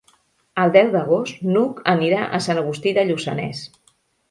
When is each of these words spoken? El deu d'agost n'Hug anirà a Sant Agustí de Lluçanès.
El 0.61 0.71
deu 0.75 0.89
d'agost 0.95 1.43
n'Hug 1.51 1.83
anirà 1.95 2.25
a 2.25 2.41
Sant 2.47 2.65
Agustí 2.65 2.97
de 2.99 3.07
Lluçanès. 3.13 3.65